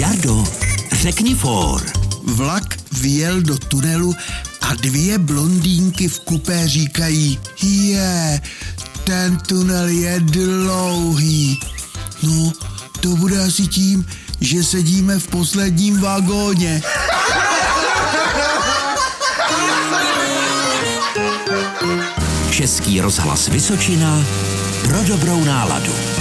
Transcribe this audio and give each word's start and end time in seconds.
Jardo, 0.00 0.44
řekni 0.92 1.34
for. 1.34 1.82
Vlak 2.24 2.76
vyjel 2.92 3.40
do 3.40 3.58
tunelu 3.58 4.14
a 4.60 4.74
dvě 4.74 5.18
blondýnky 5.18 6.08
v 6.08 6.20
kupé 6.20 6.68
říkají, 6.68 7.38
je, 7.62 8.40
ten 9.04 9.36
tunel 9.36 9.86
je 9.88 10.20
dlouhý. 10.20 11.60
No, 12.22 12.52
to 13.00 13.08
bude 13.08 13.44
asi 13.44 13.66
tím, 13.66 14.06
že 14.40 14.64
sedíme 14.64 15.18
v 15.18 15.26
posledním 15.28 16.00
vagóně. 16.00 16.82
Český 22.50 23.00
rozhlas 23.00 23.48
Vysočina 23.48 24.24
pro 24.82 25.04
dobrou 25.04 25.44
náladu. 25.44 26.19